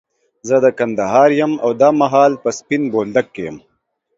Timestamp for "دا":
1.81-1.89